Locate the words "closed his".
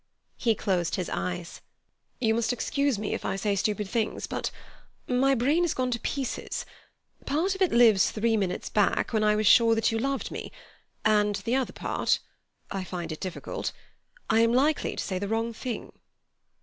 0.55-1.11